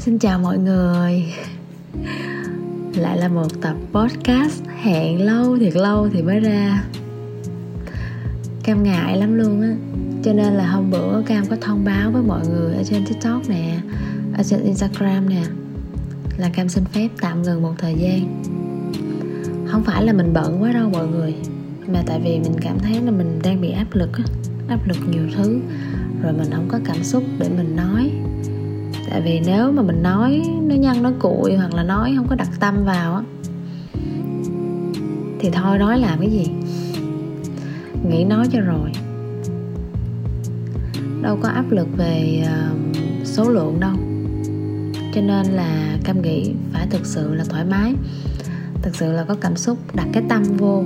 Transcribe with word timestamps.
Xin 0.00 0.18
chào 0.18 0.38
mọi 0.38 0.58
người. 0.58 1.24
Lại 2.94 3.18
là 3.18 3.28
một 3.28 3.46
tập 3.60 3.76
podcast 3.92 4.62
Hẹn 4.82 5.22
lâu, 5.26 5.58
thiệt 5.58 5.76
lâu 5.76 6.08
thì 6.12 6.22
mới 6.22 6.40
ra. 6.40 6.84
Cam 8.62 8.82
ngại 8.82 9.16
lắm 9.16 9.34
luôn 9.34 9.62
á. 9.62 9.74
Cho 10.24 10.32
nên 10.32 10.52
là 10.52 10.66
hôm 10.66 10.90
bữa 10.90 11.22
Cam 11.22 11.46
có 11.46 11.56
thông 11.60 11.84
báo 11.84 12.10
với 12.10 12.22
mọi 12.22 12.46
người 12.48 12.74
Ở 12.74 12.84
trên 12.84 13.06
TikTok 13.06 13.48
nè, 13.48 13.80
Ở 14.36 14.42
trên 14.42 14.62
Instagram 14.62 15.28
nè, 15.28 15.42
Là 16.36 16.50
Cam 16.54 16.68
xin 16.68 16.84
phép 16.84 17.08
tạm 17.20 17.42
ngừng 17.42 17.62
một 17.62 17.74
thời 17.78 17.94
gian. 17.94 18.42
Không 19.66 19.84
phải 19.84 20.04
là 20.04 20.12
mình 20.12 20.32
bận 20.32 20.62
quá 20.62 20.72
đâu 20.72 20.90
mọi 20.90 21.06
người 21.06 21.34
Mà 21.86 22.02
tại 22.06 22.20
vì 22.24 22.38
mình 22.38 22.60
cảm 22.60 22.78
thấy 22.78 23.00
là 23.02 23.10
mình 23.10 23.38
đang 23.42 23.60
bị 23.60 23.70
áp 23.70 23.86
lực 23.92 24.10
á, 24.12 24.24
Áp 24.68 24.88
lực 24.88 24.98
nhiều 25.10 25.22
thứ, 25.36 25.60
Rồi 26.22 26.32
mình 26.32 26.50
không 26.52 26.68
có 26.68 26.78
cảm 26.84 27.04
xúc 27.04 27.24
để 27.38 27.48
mình 27.48 27.76
nói 27.76 28.12
tại 29.10 29.20
vì 29.20 29.40
nếu 29.46 29.72
mà 29.72 29.82
mình 29.82 30.02
nói, 30.02 30.42
nó 30.62 30.74
nhăn, 30.74 31.02
nó 31.02 31.10
cuội 31.20 31.56
hoặc 31.56 31.74
là 31.74 31.82
nói 31.82 32.14
không 32.16 32.28
có 32.28 32.36
đặt 32.36 32.48
tâm 32.60 32.84
vào 32.84 33.14
á, 33.14 33.22
thì 35.38 35.50
thôi 35.50 35.78
nói 35.78 35.98
làm 35.98 36.20
cái 36.20 36.30
gì? 36.30 36.46
Nghĩ 38.08 38.24
nói 38.24 38.46
cho 38.52 38.60
rồi. 38.60 38.90
Đâu 41.22 41.38
có 41.42 41.48
áp 41.48 41.70
lực 41.70 41.88
về 41.96 42.44
ờ, 42.46 42.68
số 43.24 43.50
lượng 43.50 43.80
đâu. 43.80 43.94
Cho 45.14 45.20
nên 45.20 45.46
là 45.46 45.98
cam 46.04 46.22
nghĩ 46.22 46.52
phải 46.72 46.86
thực 46.90 47.06
sự 47.06 47.34
là 47.34 47.44
thoải 47.44 47.64
mái, 47.64 47.94
thực 48.82 48.96
sự 48.96 49.12
là 49.12 49.24
có 49.24 49.36
cảm 49.40 49.56
xúc, 49.56 49.78
đặt 49.94 50.06
cái 50.12 50.22
tâm 50.28 50.42
vô 50.42 50.84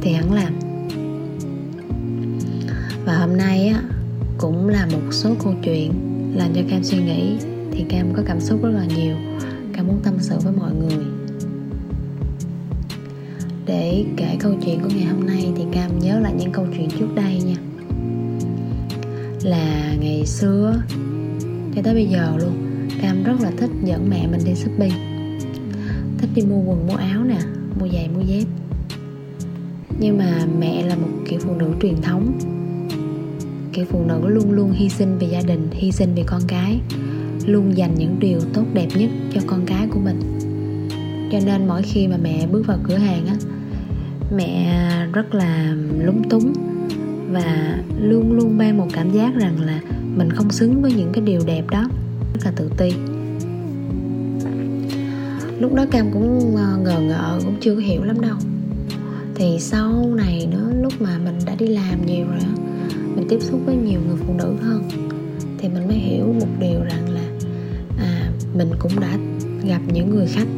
thì 0.00 0.12
hẳn 0.12 0.32
làm. 0.32 0.58
Và 3.04 3.16
hôm 3.16 3.36
nay 3.36 3.68
á 3.68 3.82
cũng 4.38 4.68
là 4.68 4.86
một 4.92 5.02
số 5.10 5.34
câu 5.44 5.54
chuyện 5.62 5.92
làm 6.34 6.54
cho 6.54 6.60
cam 6.70 6.84
suy 6.84 6.98
nghĩ. 6.98 7.36
Thì 7.72 7.84
cam 7.88 8.14
có 8.14 8.22
cảm 8.26 8.40
xúc 8.40 8.62
rất 8.62 8.70
là 8.70 8.84
nhiều. 8.96 9.16
Cam 9.72 9.86
muốn 9.86 10.00
tâm 10.02 10.14
sự 10.20 10.38
với 10.44 10.52
mọi 10.52 10.72
người. 10.74 11.04
Để 13.66 14.04
kể 14.16 14.36
câu 14.40 14.54
chuyện 14.64 14.80
của 14.80 14.88
ngày 14.94 15.04
hôm 15.04 15.26
nay 15.26 15.52
thì 15.56 15.64
cam 15.72 15.98
nhớ 15.98 16.20
lại 16.20 16.32
những 16.38 16.52
câu 16.52 16.66
chuyện 16.76 16.88
trước 16.90 17.14
đây 17.14 17.42
nha. 17.42 17.56
Là 19.42 19.94
ngày 20.00 20.26
xưa, 20.26 20.82
cho 21.74 21.82
tới 21.82 21.94
bây 21.94 22.06
giờ 22.06 22.36
luôn, 22.40 22.52
cam 23.02 23.22
rất 23.22 23.40
là 23.40 23.50
thích 23.56 23.70
dẫn 23.84 24.10
mẹ 24.10 24.26
mình 24.26 24.40
đi 24.44 24.54
shopping. 24.54 24.92
Thích 26.18 26.30
đi 26.34 26.42
mua 26.42 26.60
quần, 26.60 26.86
mua 26.86 26.96
áo 26.96 27.24
nè, 27.24 27.38
mua 27.80 27.88
giày, 27.88 28.08
mua 28.14 28.22
dép. 28.22 28.44
Nhưng 30.00 30.18
mà 30.18 30.46
mẹ 30.58 30.82
là 30.82 30.94
một 30.94 31.08
kiểu 31.28 31.38
phụ 31.42 31.54
nữ 31.54 31.70
truyền 31.82 32.02
thống 32.02 32.38
kiểu 33.76 33.84
phụ 33.84 34.04
nữ 34.04 34.28
luôn 34.28 34.52
luôn 34.52 34.72
hy 34.72 34.88
sinh 34.88 35.18
vì 35.18 35.26
gia 35.26 35.40
đình, 35.46 35.68
hy 35.72 35.92
sinh 35.92 36.14
vì 36.14 36.22
con 36.26 36.40
cái, 36.48 36.80
luôn 37.46 37.76
dành 37.76 37.94
những 37.94 38.16
điều 38.20 38.40
tốt 38.54 38.64
đẹp 38.74 38.88
nhất 38.94 39.10
cho 39.34 39.40
con 39.46 39.66
cái 39.66 39.86
của 39.90 40.00
mình. 40.00 40.20
Cho 41.32 41.38
nên 41.46 41.68
mỗi 41.68 41.82
khi 41.82 42.08
mà 42.08 42.16
mẹ 42.22 42.46
bước 42.46 42.66
vào 42.66 42.78
cửa 42.88 42.96
hàng 42.96 43.26
á, 43.26 43.34
mẹ 44.36 44.76
rất 45.12 45.34
là 45.34 45.74
lúng 45.98 46.28
túng 46.28 46.52
và 47.30 47.78
luôn 48.00 48.32
luôn 48.32 48.58
mang 48.58 48.78
một 48.78 48.86
cảm 48.92 49.12
giác 49.12 49.34
rằng 49.34 49.60
là 49.60 49.80
mình 50.16 50.30
không 50.30 50.50
xứng 50.50 50.82
với 50.82 50.92
những 50.92 51.12
cái 51.12 51.24
điều 51.24 51.40
đẹp 51.46 51.64
đó, 51.70 51.88
rất 52.34 52.40
là 52.44 52.52
tự 52.56 52.70
ti. 52.76 52.92
Lúc 55.60 55.74
đó 55.74 55.86
cam 55.90 56.10
cũng 56.12 56.56
ờ, 56.56 56.78
ngờ 56.78 57.00
ngợ, 57.00 57.40
cũng 57.44 57.56
chưa 57.60 57.76
hiểu 57.76 58.04
lắm 58.04 58.20
đâu. 58.20 58.36
Thì 59.34 59.56
sau 59.60 60.14
này 60.14 60.48
nữa, 60.50 60.72
lúc 60.82 60.92
mà 61.00 61.18
mình 61.24 61.34
đã 61.46 61.54
đi 61.54 61.66
làm 61.66 62.06
nhiều 62.06 62.26
rồi 62.26 62.45
mình 63.16 63.26
tiếp 63.28 63.38
xúc 63.40 63.60
với 63.66 63.76
nhiều 63.76 64.00
người 64.06 64.16
phụ 64.26 64.34
nữ 64.34 64.54
hơn 64.62 64.88
thì 65.58 65.68
mình 65.68 65.86
mới 65.88 65.96
hiểu 65.96 66.34
một 66.40 66.46
điều 66.60 66.80
rằng 66.80 67.08
là 67.08 67.20
à, 67.98 68.30
mình 68.54 68.70
cũng 68.78 69.00
đã 69.00 69.18
gặp 69.64 69.80
những 69.92 70.10
người 70.10 70.26
khách. 70.26 70.48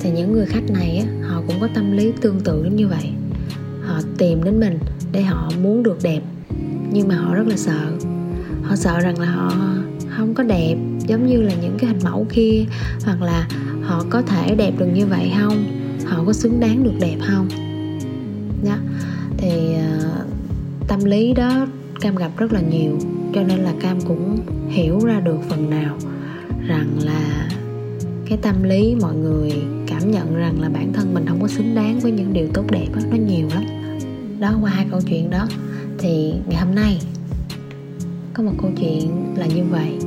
Thì 0.00 0.10
những 0.10 0.32
người 0.32 0.46
khách 0.46 0.70
này 0.70 0.96
á, 0.96 1.28
họ 1.28 1.42
cũng 1.46 1.60
có 1.60 1.68
tâm 1.74 1.92
lý 1.92 2.12
tương 2.20 2.40
tự 2.40 2.64
như 2.64 2.88
vậy. 2.88 3.10
Họ 3.82 4.00
tìm 4.18 4.44
đến 4.44 4.60
mình 4.60 4.78
để 5.12 5.22
họ 5.22 5.50
muốn 5.62 5.82
được 5.82 5.98
đẹp 6.02 6.20
nhưng 6.92 7.08
mà 7.08 7.14
họ 7.16 7.34
rất 7.34 7.46
là 7.46 7.56
sợ. 7.56 7.90
Họ 8.62 8.76
sợ 8.76 9.00
rằng 9.00 9.18
là 9.18 9.26
họ 9.26 9.52
không 10.08 10.34
có 10.34 10.42
đẹp 10.42 10.76
giống 11.06 11.26
như 11.26 11.42
là 11.42 11.52
những 11.62 11.76
cái 11.78 11.90
hình 11.90 12.00
mẫu 12.04 12.26
kia 12.30 12.64
hoặc 13.04 13.22
là 13.22 13.48
họ 13.82 14.04
có 14.10 14.22
thể 14.22 14.54
đẹp 14.54 14.72
được 14.78 14.88
như 14.94 15.06
vậy 15.06 15.32
không? 15.40 15.64
Họ 16.04 16.24
có 16.26 16.32
xứng 16.32 16.60
đáng 16.60 16.84
được 16.84 16.94
đẹp 17.00 17.16
không? 17.28 17.48
Đó 18.64 18.76
thì 19.36 19.50
uh, 19.50 20.35
tâm 20.88 21.04
lý 21.04 21.32
đó 21.32 21.66
cam 22.00 22.16
gặp 22.16 22.30
rất 22.36 22.52
là 22.52 22.60
nhiều 22.60 22.98
cho 23.34 23.42
nên 23.42 23.58
là 23.58 23.72
cam 23.80 24.00
cũng 24.00 24.38
hiểu 24.68 24.98
ra 24.98 25.20
được 25.20 25.38
phần 25.48 25.70
nào 25.70 25.96
rằng 26.66 26.98
là 27.04 27.48
cái 28.28 28.38
tâm 28.42 28.62
lý 28.62 28.94
mọi 29.00 29.14
người 29.14 29.52
cảm 29.86 30.10
nhận 30.10 30.36
rằng 30.36 30.60
là 30.60 30.68
bản 30.68 30.92
thân 30.92 31.14
mình 31.14 31.26
không 31.28 31.40
có 31.40 31.48
xứng 31.48 31.74
đáng 31.74 32.00
với 32.00 32.12
những 32.12 32.32
điều 32.32 32.48
tốt 32.54 32.64
đẹp 32.70 32.86
đó, 32.94 33.00
nó 33.10 33.16
nhiều 33.16 33.48
lắm. 33.54 33.64
Đó 34.40 34.58
qua 34.62 34.70
hai 34.70 34.86
câu 34.90 35.00
chuyện 35.00 35.30
đó 35.30 35.46
thì 35.98 36.34
ngày 36.46 36.60
hôm 36.64 36.74
nay 36.74 37.00
có 38.34 38.42
một 38.42 38.52
câu 38.62 38.70
chuyện 38.80 39.34
là 39.36 39.46
như 39.46 39.64
vậy. 39.70 39.98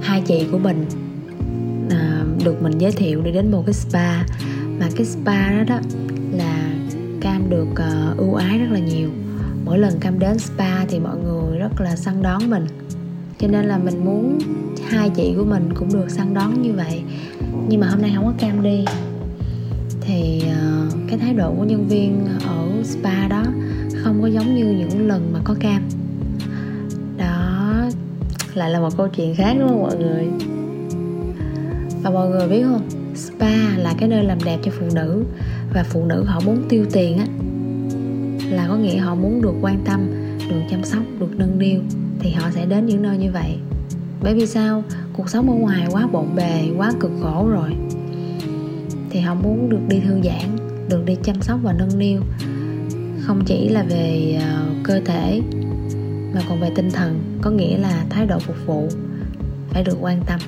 Hai 0.00 0.22
chị 0.26 0.46
của 0.52 0.58
mình 0.58 0.84
à, 1.90 2.24
được 2.44 2.62
mình 2.62 2.78
giới 2.78 2.92
thiệu 2.92 3.22
đi 3.22 3.32
đến 3.32 3.50
một 3.50 3.62
cái 3.66 3.74
spa 3.74 4.22
mà 4.80 4.88
cái 4.96 5.06
spa 5.06 5.50
đó 5.50 5.64
đó 5.68 5.80
là 6.32 6.74
cam 7.20 7.50
được 7.50 7.68
uh, 7.70 8.18
ưu 8.18 8.34
ái 8.34 8.58
rất 8.58 8.68
là 8.70 8.78
nhiều 8.78 9.10
mỗi 9.66 9.78
lần 9.78 10.00
cam 10.00 10.18
đến 10.18 10.38
spa 10.38 10.84
thì 10.88 11.00
mọi 11.00 11.16
người 11.16 11.58
rất 11.58 11.80
là 11.80 11.96
săn 11.96 12.22
đón 12.22 12.50
mình. 12.50 12.66
Cho 13.38 13.48
nên 13.48 13.64
là 13.64 13.78
mình 13.78 14.04
muốn 14.04 14.38
hai 14.88 15.10
chị 15.10 15.34
của 15.36 15.44
mình 15.44 15.68
cũng 15.74 15.92
được 15.92 16.10
săn 16.10 16.34
đón 16.34 16.62
như 16.62 16.72
vậy. 16.72 17.02
Nhưng 17.68 17.80
mà 17.80 17.86
hôm 17.86 18.02
nay 18.02 18.12
không 18.14 18.24
có 18.24 18.32
cam 18.38 18.62
đi. 18.62 18.84
Thì 20.00 20.42
uh, 20.44 20.94
cái 21.08 21.18
thái 21.18 21.34
độ 21.34 21.54
của 21.58 21.64
nhân 21.64 21.88
viên 21.88 22.26
ở 22.46 22.82
spa 22.84 23.28
đó 23.28 23.42
không 24.02 24.22
có 24.22 24.26
giống 24.26 24.54
như 24.54 24.64
những 24.64 25.08
lần 25.08 25.32
mà 25.32 25.40
có 25.44 25.54
cam. 25.60 25.82
Đó 27.18 27.74
lại 28.54 28.70
là 28.70 28.80
một 28.80 28.96
câu 28.96 29.08
chuyện 29.08 29.34
khác 29.34 29.56
đúng 29.58 29.68
không 29.68 29.82
mọi 29.82 29.96
người? 29.96 30.26
Và 32.02 32.10
mọi 32.10 32.28
người 32.28 32.48
biết 32.48 32.62
không? 32.62 32.88
Spa 33.14 33.76
là 33.76 33.94
cái 33.98 34.08
nơi 34.08 34.24
làm 34.24 34.38
đẹp 34.44 34.58
cho 34.62 34.72
phụ 34.80 34.86
nữ. 34.94 35.24
Và 35.74 35.84
phụ 35.88 36.04
nữ 36.04 36.24
họ 36.24 36.40
muốn 36.40 36.62
tiêu 36.68 36.86
tiền 36.92 37.18
á 37.18 37.26
là 38.56 38.66
có 38.68 38.76
nghĩa 38.76 38.96
họ 38.96 39.14
muốn 39.14 39.42
được 39.42 39.54
quan 39.60 39.78
tâm, 39.84 40.00
được 40.50 40.60
chăm 40.70 40.84
sóc, 40.84 41.02
được 41.20 41.36
nâng 41.36 41.58
niu, 41.58 41.80
thì 42.18 42.30
họ 42.30 42.50
sẽ 42.50 42.66
đến 42.66 42.86
những 42.86 43.02
nơi 43.02 43.18
như 43.18 43.30
vậy. 43.32 43.56
Bởi 44.22 44.34
vì 44.34 44.46
sao? 44.46 44.82
Cuộc 45.12 45.28
sống 45.30 45.50
ở 45.50 45.54
ngoài 45.54 45.86
quá 45.90 46.06
bộn 46.12 46.26
bề, 46.36 46.68
quá 46.76 46.92
cực 47.00 47.10
khổ 47.22 47.48
rồi. 47.48 47.70
Thì 49.10 49.20
họ 49.20 49.34
muốn 49.34 49.68
được 49.68 49.80
đi 49.88 50.00
thư 50.00 50.22
giãn, 50.22 50.56
được 50.88 51.04
đi 51.04 51.16
chăm 51.22 51.42
sóc 51.42 51.60
và 51.62 51.72
nâng 51.72 51.98
niu. 51.98 52.20
Không 53.20 53.44
chỉ 53.46 53.68
là 53.68 53.82
về 53.82 54.38
à, 54.40 54.64
cơ 54.84 55.00
thể, 55.04 55.40
mà 56.34 56.40
còn 56.48 56.60
về 56.60 56.70
tinh 56.76 56.90
thần, 56.90 57.20
có 57.42 57.50
nghĩa 57.50 57.78
là 57.78 58.04
thái 58.10 58.26
độ 58.26 58.38
phục 58.38 58.56
vụ, 58.66 58.88
phải 59.68 59.82
được 59.84 59.96
quan 60.00 60.20
tâm, 60.26 60.40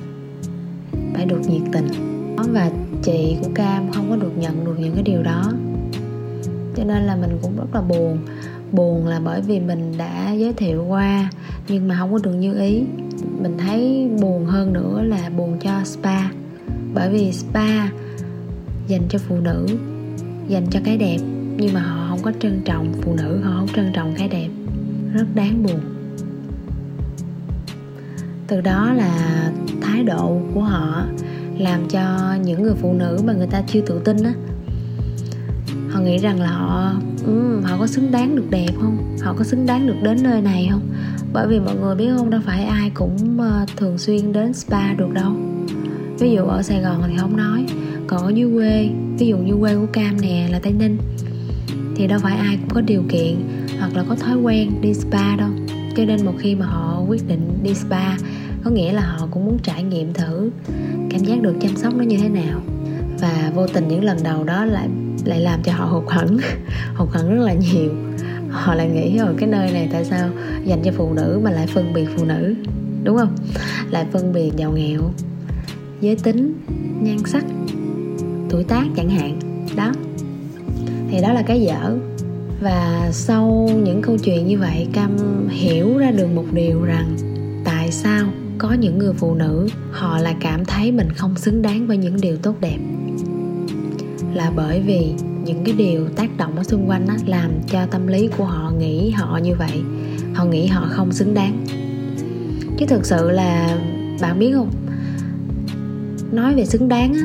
phải 1.13 1.25
được 1.25 1.41
nhiệt 1.49 1.61
tình. 1.71 1.87
Và 2.53 2.71
chị 3.03 3.37
của 3.43 3.49
cam 3.55 3.91
không 3.91 4.09
có 4.09 4.15
được 4.15 4.37
nhận 4.37 4.65
được 4.65 4.75
những 4.79 4.93
cái 4.93 5.03
điều 5.03 5.23
đó 5.23 5.51
cho 6.79 6.85
nên 6.85 7.03
là 7.03 7.15
mình 7.15 7.37
cũng 7.41 7.57
rất 7.57 7.65
là 7.73 7.81
buồn. 7.81 8.17
Buồn 8.71 9.07
là 9.07 9.19
bởi 9.19 9.41
vì 9.41 9.59
mình 9.59 9.93
đã 9.97 10.31
giới 10.31 10.53
thiệu 10.53 10.85
qua, 10.87 11.29
nhưng 11.67 11.87
mà 11.87 11.95
không 11.99 12.13
có 12.13 12.19
được 12.23 12.33
như 12.33 12.59
ý. 12.59 12.83
Mình 13.41 13.57
thấy 13.57 14.09
buồn 14.21 14.45
hơn 14.45 14.73
nữa 14.73 15.01
là 15.01 15.29
buồn 15.37 15.57
cho 15.61 15.83
spa. 15.85 16.29
Bởi 16.93 17.09
vì 17.09 17.31
spa 17.31 17.89
dành 18.87 19.01
cho 19.09 19.19
phụ 19.19 19.39
nữ, 19.39 19.67
dành 20.47 20.65
cho 20.71 20.79
cái 20.85 20.97
đẹp, 20.97 21.17
nhưng 21.57 21.73
mà 21.73 21.81
họ 21.81 22.07
không 22.09 22.19
có 22.21 22.31
trân 22.39 22.61
trọng 22.65 22.93
phụ 23.01 23.15
nữ, 23.15 23.39
họ 23.43 23.51
không 23.59 23.67
trân 23.75 23.91
trọng 23.93 24.13
cái 24.17 24.27
đẹp. 24.27 24.49
Rất 25.13 25.25
đáng 25.35 25.63
buồn. 25.63 25.79
Từ 28.47 28.61
đó 28.61 28.93
là 28.93 29.51
thái 29.81 30.03
độ 30.03 30.39
của 30.53 30.61
họ 30.61 31.03
làm 31.57 31.87
cho 31.89 32.35
những 32.43 32.63
người 32.63 32.75
phụ 32.81 32.93
nữ 32.93 33.19
mà 33.25 33.33
người 33.33 33.47
ta 33.47 33.61
chưa 33.67 33.81
tự 33.81 33.99
tin 33.99 34.23
á 34.23 34.33
họ 35.99 36.05
nghĩ 36.05 36.17
rằng 36.17 36.41
là 36.41 36.51
họ 36.51 36.91
um, 37.25 37.61
họ 37.63 37.77
có 37.79 37.87
xứng 37.87 38.11
đáng 38.11 38.35
được 38.35 38.49
đẹp 38.49 38.71
không? 38.81 39.17
Họ 39.21 39.33
có 39.37 39.43
xứng 39.43 39.65
đáng 39.65 39.87
được 39.87 39.95
đến 40.03 40.23
nơi 40.23 40.41
này 40.41 40.67
không? 40.71 40.81
Bởi 41.33 41.47
vì 41.47 41.59
mọi 41.59 41.75
người 41.75 41.95
biết 41.95 42.09
không? 42.17 42.29
Đâu 42.29 42.41
phải 42.45 42.63
ai 42.63 42.91
cũng 42.93 43.39
ờ, 43.39 43.65
thường 43.77 43.97
xuyên 43.97 44.33
đến 44.33 44.53
spa 44.53 44.93
được 44.93 45.13
đâu. 45.13 45.31
Ví 46.19 46.31
dụ 46.31 46.43
ở 46.43 46.61
sài 46.61 46.81
gòn 46.81 47.03
thì 47.07 47.17
không 47.17 47.37
nói. 47.37 47.65
Còn 48.07 48.23
ở 48.23 48.29
dưới 48.29 48.51
quê 48.53 48.89
ví 49.17 49.27
dụ 49.27 49.37
như 49.37 49.55
quê 49.59 49.75
của 49.75 49.85
cam 49.93 50.21
nè 50.21 50.47
là 50.51 50.59
tây 50.59 50.73
ninh 50.73 50.97
thì 51.95 52.07
đâu 52.07 52.19
phải 52.19 52.37
ai 52.37 52.57
cũng 52.57 52.69
có 52.69 52.81
điều 52.81 53.03
kiện 53.09 53.35
hoặc 53.79 53.95
là 53.95 54.03
có 54.09 54.15
thói 54.15 54.37
quen 54.37 54.71
đi 54.81 54.93
spa 54.93 55.35
đâu. 55.35 55.49
Cho 55.97 56.05
nên 56.05 56.25
một 56.25 56.33
khi 56.39 56.55
mà 56.55 56.65
họ 56.65 57.03
quyết 57.07 57.27
định 57.27 57.59
đi 57.63 57.73
spa 57.73 58.17
có 58.63 58.71
nghĩa 58.71 58.91
là 58.91 59.01
họ 59.01 59.27
cũng 59.31 59.45
muốn 59.45 59.57
trải 59.63 59.83
nghiệm 59.83 60.13
thử 60.13 60.51
cảm 61.09 61.23
giác 61.23 61.41
được 61.41 61.55
chăm 61.61 61.75
sóc 61.75 61.95
nó 61.95 62.03
như 62.03 62.17
thế 62.17 62.29
nào. 62.29 62.61
Và 63.21 63.51
vô 63.55 63.67
tình 63.67 63.87
những 63.87 64.03
lần 64.03 64.17
đầu 64.23 64.43
đó 64.43 64.65
lại 64.65 64.87
lại 65.25 65.39
làm 65.39 65.63
cho 65.63 65.71
họ 65.73 65.85
hụt 65.85 66.03
hẫng 66.07 66.37
hụt 66.95 67.09
hẫng 67.11 67.35
rất 67.35 67.43
là 67.43 67.53
nhiều. 67.53 67.91
Họ 68.49 68.75
lại 68.75 68.89
nghĩ 68.89 69.17
ở 69.17 69.33
cái 69.37 69.49
nơi 69.49 69.71
này 69.71 69.89
tại 69.91 70.05
sao 70.05 70.29
dành 70.65 70.81
cho 70.83 70.91
phụ 70.91 71.13
nữ 71.13 71.39
mà 71.43 71.51
lại 71.51 71.67
phân 71.67 71.93
biệt 71.93 72.07
phụ 72.17 72.25
nữ, 72.25 72.55
đúng 73.03 73.17
không? 73.17 73.35
Lại 73.91 74.05
phân 74.11 74.33
biệt 74.33 74.51
giàu 74.57 74.71
nghèo, 74.71 75.01
giới 76.01 76.15
tính, 76.15 76.53
nhan 77.01 77.17
sắc, 77.25 77.45
tuổi 78.49 78.63
tác 78.63 78.85
chẳng 78.95 79.09
hạn. 79.09 79.39
Đó. 79.75 79.91
Thì 81.11 81.21
đó 81.21 81.33
là 81.33 81.41
cái 81.41 81.61
dở. 81.61 81.97
Và 82.61 83.09
sau 83.11 83.69
những 83.83 84.01
câu 84.01 84.17
chuyện 84.17 84.47
như 84.47 84.57
vậy, 84.57 84.87
cam 84.93 85.17
hiểu 85.49 85.97
ra 85.97 86.11
được 86.11 86.27
một 86.35 86.45
điều 86.53 86.83
rằng 86.83 87.17
tại 87.65 87.91
sao 87.91 88.27
có 88.57 88.73
những 88.73 88.97
người 88.97 89.13
phụ 89.13 89.35
nữ 89.35 89.67
họ 89.91 90.17
lại 90.17 90.35
cảm 90.39 90.65
thấy 90.65 90.91
mình 90.91 91.11
không 91.11 91.35
xứng 91.35 91.61
đáng 91.61 91.87
với 91.87 91.97
những 91.97 92.21
điều 92.21 92.37
tốt 92.37 92.55
đẹp 92.59 92.77
là 94.33 94.51
bởi 94.55 94.81
vì 94.81 95.13
những 95.45 95.63
cái 95.63 95.75
điều 95.77 96.07
tác 96.07 96.37
động 96.37 96.55
ở 96.55 96.63
xung 96.63 96.89
quanh 96.89 97.07
á, 97.07 97.17
làm 97.25 97.51
cho 97.67 97.85
tâm 97.85 98.07
lý 98.07 98.29
của 98.37 98.45
họ 98.45 98.71
nghĩ 98.79 99.09
họ 99.09 99.37
như 99.37 99.55
vậy. 99.55 99.81
Họ 100.33 100.45
nghĩ 100.45 100.67
họ 100.67 100.87
không 100.89 101.11
xứng 101.11 101.33
đáng. 101.33 101.65
Chứ 102.77 102.85
thực 102.85 103.05
sự 103.05 103.31
là 103.31 103.77
bạn 104.21 104.39
biết 104.39 104.51
không? 104.53 104.71
Nói 106.31 106.55
về 106.55 106.65
xứng 106.65 106.87
đáng 106.87 107.13
á, 107.13 107.23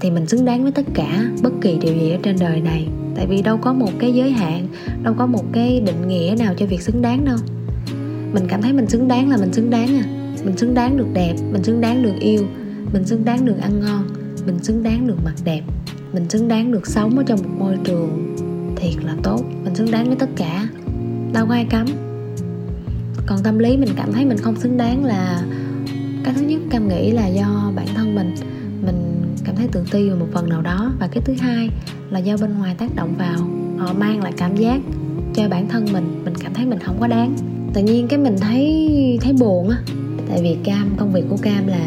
thì 0.00 0.10
mình 0.10 0.26
xứng 0.26 0.44
đáng 0.44 0.62
với 0.62 0.72
tất 0.72 0.86
cả 0.94 1.24
bất 1.42 1.52
kỳ 1.60 1.78
điều 1.78 1.94
gì 1.94 2.10
ở 2.10 2.18
trên 2.22 2.36
đời 2.40 2.60
này. 2.60 2.88
Tại 3.16 3.26
vì 3.26 3.42
đâu 3.42 3.56
có 3.56 3.72
một 3.72 3.90
cái 3.98 4.14
giới 4.14 4.30
hạn 4.30 4.68
đâu 5.02 5.14
có 5.18 5.26
một 5.26 5.44
cái 5.52 5.80
định 5.80 6.08
nghĩa 6.08 6.34
nào 6.38 6.54
cho 6.56 6.66
việc 6.66 6.82
xứng 6.82 7.02
đáng 7.02 7.24
đâu. 7.24 7.36
Mình 8.32 8.44
cảm 8.48 8.62
thấy 8.62 8.72
mình 8.72 8.88
xứng 8.88 9.08
đáng 9.08 9.30
là 9.30 9.36
mình 9.36 9.52
xứng 9.52 9.70
đáng 9.70 9.88
à. 9.88 10.04
Mình 10.44 10.56
xứng 10.56 10.74
đáng 10.74 10.96
được 10.96 11.06
đẹp 11.12 11.34
mình 11.52 11.64
xứng 11.64 11.80
đáng 11.80 12.02
được 12.02 12.14
yêu 12.20 12.46
mình 12.92 13.04
xứng 13.06 13.24
đáng 13.24 13.44
được 13.44 13.56
ăn 13.60 13.80
ngon 13.80 14.08
mình 14.46 14.58
xứng 14.62 14.82
đáng 14.82 15.06
được 15.06 15.16
mặc 15.24 15.34
đẹp 15.44 15.62
mình 16.12 16.30
xứng 16.30 16.48
đáng 16.48 16.72
được 16.72 16.86
sống 16.86 17.18
ở 17.18 17.22
trong 17.26 17.38
một 17.42 17.50
môi 17.58 17.76
trường 17.84 18.36
thiệt 18.76 19.04
là 19.04 19.14
tốt. 19.22 19.44
Mình 19.64 19.74
xứng 19.74 19.90
đáng 19.90 20.06
với 20.06 20.16
tất 20.16 20.30
cả. 20.36 20.68
Đâu 21.32 21.46
có 21.46 21.54
ai 21.54 21.66
cấm 21.70 21.86
còn 23.28 23.42
tâm 23.42 23.58
lý 23.58 23.76
mình 23.76 23.88
cảm 23.96 24.12
thấy 24.12 24.24
mình 24.24 24.38
không 24.38 24.56
xứng 24.56 24.76
đáng 24.76 25.04
là 25.04 25.42
cái 26.24 26.34
thứ 26.34 26.42
nhất 26.42 26.60
cam 26.70 26.88
nghĩ 26.88 27.10
là 27.10 27.26
do 27.26 27.72
bản 27.76 27.86
thân 27.94 28.14
mình. 28.14 28.34
Mình 28.84 29.22
cảm 29.44 29.56
thấy 29.56 29.68
tự 29.72 29.84
ti 29.90 30.08
về 30.08 30.14
một 30.14 30.26
phần 30.32 30.48
nào 30.48 30.62
đó. 30.62 30.92
Và 31.00 31.06
cái 31.06 31.22
thứ 31.24 31.34
hai 31.40 31.70
là 32.10 32.18
do 32.18 32.36
bên 32.36 32.58
ngoài 32.58 32.74
tác 32.78 32.94
động 32.96 33.14
vào. 33.18 33.38
Họ 33.78 33.92
mang 33.92 34.22
lại 34.22 34.32
cảm 34.36 34.56
giác 34.56 34.80
cho 35.34 35.48
bản 35.48 35.68
thân 35.68 35.86
mình. 35.92 36.22
Mình 36.24 36.34
cảm 36.40 36.54
thấy 36.54 36.66
mình 36.66 36.78
không 36.78 37.00
có 37.00 37.06
đáng. 37.06 37.36
Tự 37.74 37.82
nhiên 37.82 38.08
cái 38.08 38.18
mình 38.18 38.36
thấy 38.40 39.18
thấy 39.22 39.32
buồn 39.32 39.68
á. 39.68 39.76
Tại 40.28 40.42
vì 40.42 40.56
cam 40.64 40.94
công 40.96 41.12
việc 41.12 41.24
của 41.30 41.36
cam 41.42 41.66
là 41.66 41.86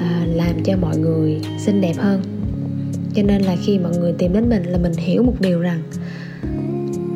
à, 0.00 0.26
làm 0.34 0.62
cho 0.64 0.76
mọi 0.76 0.96
người 0.96 1.40
xinh 1.58 1.80
đẹp 1.80 1.94
hơn 1.98 2.22
cho 3.14 3.22
nên 3.22 3.42
là 3.42 3.56
khi 3.62 3.78
mọi 3.78 3.96
người 3.98 4.12
tìm 4.12 4.32
đến 4.32 4.48
mình 4.48 4.62
là 4.62 4.78
mình 4.78 4.92
hiểu 4.92 5.22
một 5.22 5.34
điều 5.40 5.60
rằng 5.60 5.82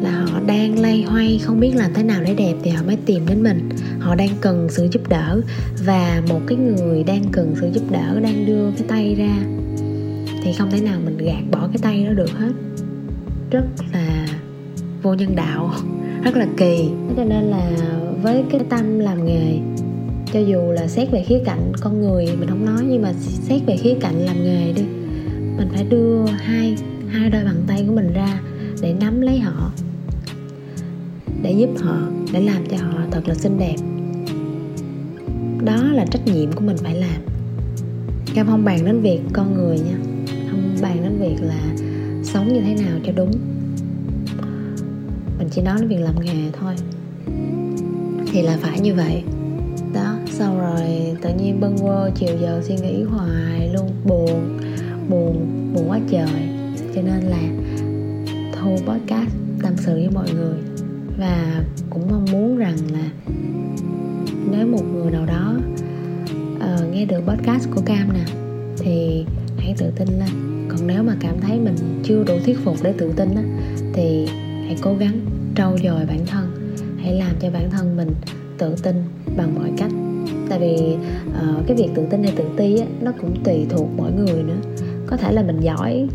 là 0.03 0.25
họ 0.33 0.41
đang 0.47 0.79
lay 0.79 1.03
hoay, 1.03 1.41
không 1.45 1.61
biết 1.61 1.73
làm 1.77 1.95
thế 1.95 2.03
nào 2.03 2.23
để 2.27 2.35
đẹp 2.35 2.55
thì 2.63 2.71
họ 2.71 2.83
mới 2.87 2.97
tìm 3.07 3.23
đến 3.29 3.43
mình. 3.43 3.69
Họ 3.99 4.15
đang 4.15 4.31
cần 4.41 4.69
sự 4.71 4.89
giúp 4.93 5.09
đỡ 5.09 5.41
và 5.85 6.23
một 6.29 6.41
cái 6.47 6.59
người 6.59 7.05
đang 7.05 7.23
cần 7.33 7.55
sự 7.61 7.71
giúp 7.73 7.83
đỡ, 7.91 8.21
đang 8.21 8.47
đưa 8.47 8.71
cái 8.71 8.87
tay 8.89 9.15
ra 9.15 9.37
thì 10.43 10.53
không 10.53 10.71
thể 10.71 10.81
nào 10.81 11.01
mình 11.05 11.19
gạt 11.19 11.43
bỏ 11.51 11.69
cái 11.69 11.79
tay 11.83 12.05
đó 12.05 12.13
được 12.13 12.31
hết. 12.31 12.53
Rất 13.51 13.65
là 13.93 14.27
vô 15.03 15.15
nhân 15.15 15.37
đạo, 15.37 15.71
rất 16.25 16.37
là 16.37 16.47
kỳ. 16.57 16.89
Cho 17.17 17.25
nên 17.25 17.45
là 17.45 17.71
với 18.23 18.45
cái 18.51 18.61
tâm 18.69 18.99
làm 18.99 19.25
nghề, 19.25 19.59
cho 20.33 20.41
dù 20.41 20.73
là 20.73 20.89
xét 20.89 21.11
về 21.11 21.25
khía 21.25 21.39
cạnh 21.45 21.73
con 21.81 22.01
người 22.01 22.27
mình 22.39 22.49
không 22.49 22.65
nói, 22.65 22.83
nhưng 22.89 23.03
mà 23.03 23.13
xét 23.21 23.63
về 23.67 23.77
khía 23.77 23.95
cạnh 24.01 24.19
làm 24.19 24.45
nghề 24.45 24.73
đi 24.73 24.83
mình 25.59 25.69
phải 25.73 25.85
đưa 25.85 26.27
hai 26.27 26.77
hai 27.09 27.31
đôi 27.31 27.45
bàn 27.45 27.63
tay 27.67 27.85
của 27.89 27.95
mình 27.95 28.13
ra 28.13 28.41
để 28.83 28.95
nắm 29.01 29.21
lấy 29.21 29.39
họ, 29.39 29.73
để 31.43 31.53
giúp 31.53 31.71
họ, 31.81 31.99
để 32.33 32.41
làm 32.41 32.67
cho 32.71 32.77
họ 32.77 32.99
thật 33.11 33.29
là 33.29 33.35
xinh 33.35 33.59
đẹp. 33.59 33.77
Đó 35.65 35.83
là 35.93 36.07
trách 36.11 36.27
nhiệm 36.27 36.53
của 36.53 36.61
mình 36.61 36.77
phải 36.77 36.95
làm. 36.95 37.21
Cam 38.35 38.47
không 38.47 38.65
bàn 38.65 38.85
đến 38.85 39.01
việc 39.01 39.21
con 39.33 39.55
người 39.55 39.79
nha. 39.79 39.97
Không 40.51 40.77
bàn 40.83 40.97
đến 41.03 41.19
việc 41.21 41.37
là 41.41 41.75
sống 42.25 42.49
như 42.49 42.61
thế 42.61 42.75
nào 42.75 42.99
cho 43.07 43.13
đúng. 43.17 43.31
Mình 45.39 45.49
chỉ 45.51 45.63
nói 45.63 45.77
đến 45.81 45.89
việc 45.89 46.01
làm 46.01 46.15
nghề 46.25 46.51
thôi. 46.61 46.75
Thì 48.33 48.43
là 48.43 48.59
phải 48.61 48.81
như 48.81 48.95
vậy. 48.95 49.23
Đó 49.95 50.15
sau 50.31 50.59
rồi 50.59 51.17
tự 51.23 51.31
nhiên 51.35 51.61
bâng 51.61 51.79
quơ 51.79 52.11
chiều 52.15 52.37
giờ 52.41 52.63
suy 52.65 52.77
nghĩ 52.77 53.03
hoài, 53.03 53.71
luôn 53.75 53.91
buồn 54.05 54.59
buồn 55.09 55.47
buồn 55.75 55.91
quá 55.91 56.01
trời. 56.11 56.49
Cho 56.95 57.03
nên 57.03 57.21
là 57.23 57.43
thu 58.53 58.71
podcast 58.71 59.31
tâm 59.63 59.73
sự 59.77 59.95
với 59.95 60.11
mọi 60.15 60.31
người. 60.35 60.59
Và 61.19 61.65
cũng 61.91 62.03
mong 62.11 62.25
muốn 62.33 62.57
rằng 62.57 62.77
là 62.93 63.11
nếu 64.51 64.67
một 64.67 64.83
người 64.95 65.11
nào 65.11 65.27
đó 65.27 65.57
uh, 66.57 66.95
nghe 66.95 67.05
được 67.05 67.21
podcast 67.27 67.69
của 67.75 67.81
cam 67.81 68.13
nè 68.13 68.25
thì 68.79 69.25
hãy 69.59 69.75
tự 69.79 69.91
tin 69.97 70.09
lên. 70.09 70.29
Còn 70.69 70.87
nếu 70.87 71.03
mà 71.03 71.17
cảm 71.21 71.41
thấy 71.41 71.59
mình 71.59 71.75
chưa 72.05 72.25
đủ 72.25 72.35
thuyết 72.45 72.59
phục 72.65 72.77
để 72.83 72.95
tự 72.99 73.13
tin 73.17 73.35
á, 73.35 73.43
thì 73.93 74.27
hãy 74.67 74.77
cố 74.83 74.95
gắng 74.95 75.21
trau 75.57 75.77
dồi 75.85 76.07
bản 76.07 76.27
thân. 76.27 76.75
Hãy 77.03 77.15
làm 77.15 77.33
cho 77.41 77.51
bản 77.51 77.71
thân 77.71 77.97
mình 77.97 78.11
tự 78.59 78.75
tin 78.83 78.97
bằng 79.37 79.55
mọi 79.55 79.71
cách. 79.77 79.91
Tại 80.49 80.59
vì 80.59 80.97
uh, 81.29 81.67
cái 81.67 81.77
việc 81.77 81.89
tự 81.95 82.03
tin 82.11 82.23
hay 82.23 82.33
tự 82.37 82.45
ti 82.57 82.79
á, 82.79 82.87
nó 83.01 83.13
cũng 83.21 83.45
tùy 83.45 83.67
thuộc 83.71 83.89
mỗi 83.97 84.13
người 84.13 84.43
nữa 84.43 84.61
có 85.11 85.17
thể 85.17 85.33
là 85.33 85.43
mình 85.43 85.61
giỏi 85.61 86.09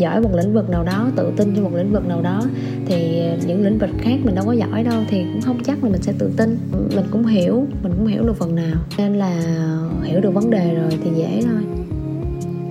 giỏi 0.00 0.20
một 0.20 0.30
lĩnh 0.34 0.54
vực 0.54 0.70
nào 0.70 0.84
đó, 0.84 1.10
tự 1.16 1.32
tin 1.36 1.54
trong 1.54 1.64
một 1.64 1.74
lĩnh 1.74 1.92
vực 1.92 2.06
nào 2.06 2.22
đó, 2.22 2.42
thì 2.86 3.22
những 3.46 3.64
lĩnh 3.64 3.78
vực 3.78 3.90
khác 3.98 4.18
mình 4.24 4.34
đâu 4.34 4.44
có 4.46 4.52
giỏi 4.52 4.84
đâu, 4.84 5.02
thì 5.08 5.22
cũng 5.32 5.40
không 5.40 5.58
chắc 5.64 5.84
là 5.84 5.90
mình 5.90 6.02
sẽ 6.02 6.12
tự 6.18 6.30
tin. 6.36 6.58
Mình 6.72 7.04
cũng 7.10 7.26
hiểu, 7.26 7.66
mình 7.82 7.92
cũng 7.96 8.06
hiểu 8.06 8.22
được 8.22 8.36
phần 8.36 8.54
nào, 8.54 8.76
nên 8.98 9.14
là 9.14 9.42
hiểu 10.02 10.20
được 10.20 10.34
vấn 10.34 10.50
đề 10.50 10.74
rồi 10.74 10.98
thì 11.04 11.10
dễ 11.16 11.42
thôi. 11.44 11.62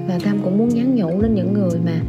Và 0.08 0.20
cam 0.24 0.40
cũng 0.44 0.58
muốn 0.58 0.70
nhắn 0.70 0.96
nhủ 0.96 1.22
đến 1.22 1.36
những 1.36 1.54
người 1.54 1.80
mà 1.86 2.02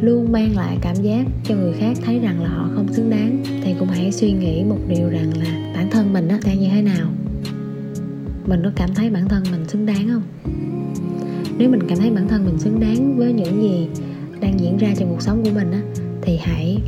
luôn 0.00 0.32
mang 0.32 0.56
lại 0.56 0.78
cảm 0.80 0.96
giác 0.96 1.26
cho 1.44 1.54
người 1.54 1.72
khác 1.72 1.96
thấy 2.04 2.18
rằng 2.18 2.42
là 2.42 2.48
họ 2.48 2.68
không 2.74 2.92
xứng 2.92 3.10
đáng, 3.10 3.42
thì 3.62 3.74
cũng 3.78 3.88
hãy 3.88 4.12
suy 4.12 4.32
nghĩ 4.32 4.64
một 4.64 4.78
điều 4.88 5.08
rằng 5.08 5.30
là 5.38 5.72
bản 5.74 5.90
thân 5.90 6.12
mình 6.12 6.28
đang 6.28 6.58
như 6.60 6.68
thế 6.74 6.82
nào? 6.82 7.06
Mình 8.46 8.60
có 8.64 8.70
cảm 8.76 8.94
thấy 8.94 9.10
bản 9.10 9.28
thân 9.28 9.42
mình 9.52 9.68
xứng 9.68 9.86
đáng 9.86 10.08
không? 10.08 10.22
Nếu 11.58 11.70
mình 11.70 11.80
cảm 11.88 11.98
thấy 11.98 12.10
bản 12.10 12.28
thân 12.28 12.44
mình 12.44 12.58
xứng 12.58 12.80
đáng 12.80 13.16
với 13.16 13.32
những 13.32 13.62
gì 13.62 13.88
đang 14.40 14.60
diễn 14.60 14.76
ra 14.76 14.88
trong 14.98 15.08
cuộc 15.08 15.22
sống 15.22 15.44
của 15.44 15.50
mình 15.54 15.72
á 15.72 15.80
thì 16.22 16.36
hãy 16.36 16.78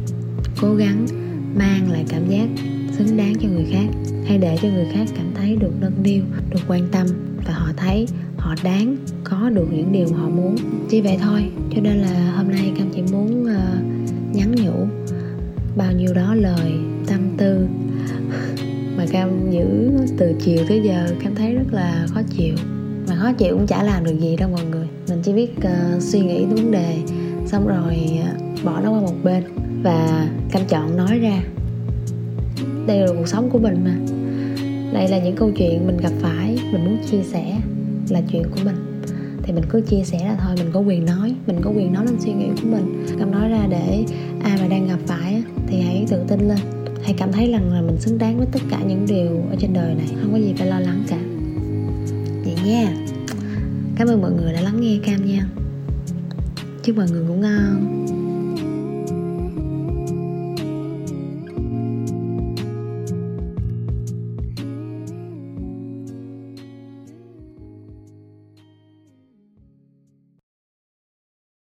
cố 0.60 0.74
gắng 0.74 1.06
mang 1.54 1.92
lại 1.92 2.04
cảm 2.08 2.28
giác 2.28 2.48
xứng 2.92 3.16
đáng 3.16 3.34
cho 3.40 3.48
người 3.48 3.66
khác 3.70 3.86
hay 4.26 4.38
để 4.38 4.58
cho 4.62 4.68
người 4.68 4.86
khác 4.92 5.08
cảm 5.16 5.26
thấy 5.34 5.56
được 5.56 5.72
nâng 5.80 6.02
niu 6.02 6.22
được 6.50 6.60
quan 6.68 6.88
tâm 6.92 7.06
và 7.46 7.52
họ 7.54 7.66
thấy 7.76 8.06
họ 8.36 8.54
đáng 8.64 8.96
có 9.24 9.50
được 9.50 9.66
những 9.70 9.92
điều 9.92 10.06
mà 10.12 10.18
họ 10.18 10.28
muốn. 10.28 10.56
Chỉ 10.88 11.00
vậy 11.00 11.18
thôi 11.22 11.50
cho 11.74 11.80
nên 11.80 11.98
là 11.98 12.32
hôm 12.36 12.50
nay 12.50 12.72
cam 12.78 12.90
chỉ 12.94 13.02
muốn 13.12 13.42
uh, 13.42 14.36
nhắn 14.36 14.54
nhủ 14.54 14.86
bao 15.76 15.92
nhiêu 15.92 16.14
đó 16.14 16.34
lời 16.34 16.72
tâm 17.06 17.20
tư. 17.36 17.66
Mà 18.96 19.06
cam 19.12 19.50
giữ 19.50 19.90
từ 20.18 20.32
chiều 20.40 20.64
tới 20.68 20.80
giờ 20.84 21.14
cam 21.22 21.34
thấy 21.34 21.54
rất 21.54 21.72
là 21.72 22.06
khó 22.10 22.20
chịu 22.36 22.54
khó 23.18 23.32
chịu 23.32 23.56
cũng 23.56 23.66
chả 23.66 23.82
làm 23.82 24.04
được 24.04 24.20
gì 24.20 24.36
đâu 24.36 24.48
mọi 24.50 24.64
người. 24.70 24.86
Mình 25.08 25.18
chỉ 25.22 25.32
biết 25.32 25.50
uh, 25.58 26.02
suy 26.02 26.20
nghĩ 26.20 26.44
vấn 26.44 26.70
đề 26.70 26.96
xong 27.46 27.68
rồi 27.68 27.96
uh, 28.20 28.64
bỏ 28.64 28.80
nó 28.80 28.90
qua 28.90 29.00
một 29.00 29.14
bên 29.24 29.42
và 29.82 30.28
cam 30.50 30.62
chọn 30.68 30.96
nói 30.96 31.18
ra. 31.18 31.42
Đây 32.86 33.00
là 33.00 33.06
cuộc 33.06 33.28
sống 33.28 33.50
của 33.50 33.58
mình 33.58 33.84
mà. 33.84 33.94
Đây 34.92 35.08
là 35.08 35.18
những 35.18 35.36
câu 35.36 35.50
chuyện 35.50 35.86
mình 35.86 35.96
gặp 35.96 36.12
phải 36.20 36.58
mình 36.72 36.84
muốn 36.84 36.98
chia 37.10 37.22
sẻ 37.22 37.58
là 38.08 38.20
chuyện 38.32 38.42
của 38.42 38.60
mình. 38.64 39.02
Thì 39.42 39.52
mình 39.52 39.64
cứ 39.68 39.80
chia 39.80 40.02
sẻ 40.04 40.18
là 40.24 40.36
thôi 40.40 40.54
mình 40.56 40.70
có 40.72 40.80
quyền 40.80 41.04
nói 41.04 41.34
mình 41.46 41.60
có 41.62 41.70
quyền 41.70 41.92
nói 41.92 42.06
lên 42.06 42.16
suy 42.20 42.32
nghĩ 42.32 42.46
của 42.62 42.68
mình. 42.68 43.06
Cam 43.18 43.30
nói 43.30 43.48
ra 43.48 43.66
để 43.70 44.04
ai 44.42 44.58
mà 44.60 44.68
đang 44.68 44.88
gặp 44.88 44.98
phải 45.06 45.42
thì 45.66 45.80
hãy 45.80 46.06
tự 46.08 46.20
tin 46.28 46.48
lên. 46.48 46.58
Hãy 47.02 47.14
cảm 47.18 47.32
thấy 47.32 47.52
rằng 47.52 47.72
là 47.72 47.80
mình 47.80 47.96
xứng 48.00 48.18
đáng 48.18 48.38
với 48.38 48.46
tất 48.52 48.60
cả 48.70 48.78
những 48.88 49.06
điều 49.08 49.30
ở 49.50 49.56
trên 49.58 49.72
đời 49.72 49.94
này. 49.94 50.06
Không 50.22 50.32
có 50.32 50.38
gì 50.38 50.54
phải 50.58 50.66
lo 50.66 50.80
lắng 50.80 51.04
cả. 51.08 51.18
Vậy 52.44 52.54
nha 52.66 52.94
cảm 53.98 54.08
ơn 54.08 54.22
mọi 54.22 54.30
người 54.32 54.52
đã 54.52 54.60
lắng 54.60 54.80
nghe 54.80 54.98
cam 55.02 55.26
nha. 55.26 55.46
Chúc 56.82 56.96
mọi 56.96 57.06
người 57.10 57.22
ngủ 57.22 57.34
ngon. 57.34 58.07